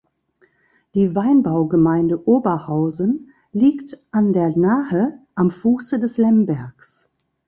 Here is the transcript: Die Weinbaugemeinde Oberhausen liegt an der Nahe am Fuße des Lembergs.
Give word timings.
Die 0.95 1.13
Weinbaugemeinde 1.13 2.27
Oberhausen 2.27 3.31
liegt 3.51 4.03
an 4.09 4.33
der 4.33 4.49
Nahe 4.57 5.19
am 5.35 5.51
Fuße 5.51 5.99
des 5.99 6.17
Lembergs. 6.17 7.07